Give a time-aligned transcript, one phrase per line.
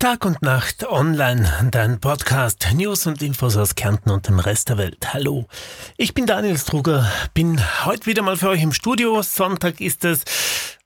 [0.00, 4.78] Tag und Nacht online, dein Podcast, News und Infos aus Kärnten und dem Rest der
[4.78, 5.12] Welt.
[5.12, 5.48] Hallo,
[5.96, 9.20] ich bin Daniel Struger, bin heute wieder mal für euch im Studio.
[9.22, 10.22] Sonntag ist es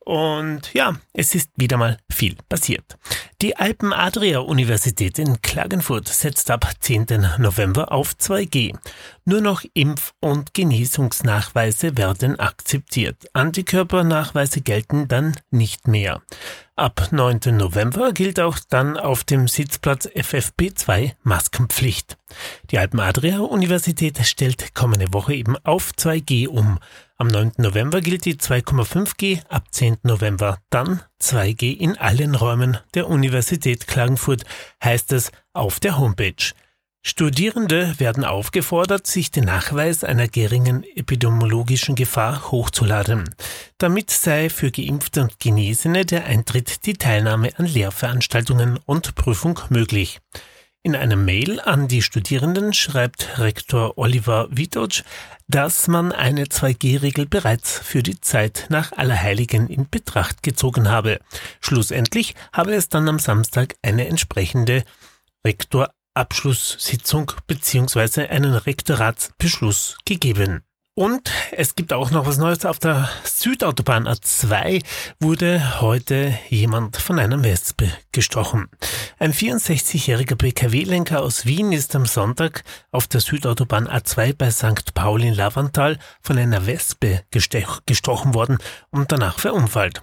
[0.05, 2.97] und ja, es ist wieder mal viel passiert.
[3.43, 7.07] Die Alpen-Adria-Universität in Klagenfurt setzt ab 10.
[7.39, 8.77] November auf 2G.
[9.25, 13.29] Nur noch Impf- und Genesungsnachweise werden akzeptiert.
[13.33, 16.23] Antikörpernachweise gelten dann nicht mehr.
[16.75, 17.55] Ab 9.
[17.59, 22.17] November gilt auch dann auf dem Sitzplatz FFP2 Maskenpflicht.
[22.71, 26.79] Die Alpen-Adria-Universität stellt kommende Woche eben auf 2G um.
[27.19, 27.53] Am 9.
[27.59, 29.99] November gilt die 2,5G, ab 10.
[30.05, 34.45] November dann 2G in allen Räumen der Universität Klagenfurt,
[34.83, 36.55] heißt es auf der Homepage.
[37.05, 43.35] Studierende werden aufgefordert, sich den Nachweis einer geringen epidemiologischen Gefahr hochzuladen.
[43.79, 50.21] Damit sei für Geimpfte und Genesene der Eintritt, die Teilnahme an Lehrveranstaltungen und Prüfung möglich.
[50.85, 55.03] In einer Mail an die Studierenden schreibt Rektor Oliver Witotsch,
[55.49, 61.19] dass man eine 2G-Regel bereits für die Zeit nach Allerheiligen in Betracht gezogen habe.
[61.61, 64.85] Schlussendlich habe es dann am Samstag eine entsprechende
[66.15, 68.29] Rektorabschlusssitzung bzw.
[68.29, 70.63] einen Rektoratsbeschluss gegeben.
[70.95, 72.67] Und es gibt auch noch was Neues.
[72.67, 74.85] Auf der Südautobahn A2
[75.21, 78.69] wurde heute jemand von einer Wespe gestochen.
[79.19, 84.93] Ein 64-jähriger PKW-Lenker aus Wien ist am Sonntag auf der Südautobahn A2 bei St.
[84.93, 88.59] Paul in Lavantal von einer Wespe gestochen worden
[88.91, 90.03] und danach verunfallt.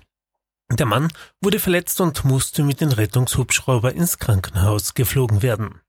[0.72, 5.82] Der Mann wurde verletzt und musste mit dem Rettungshubschrauber ins Krankenhaus geflogen werden.